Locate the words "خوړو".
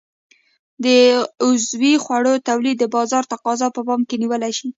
2.03-2.33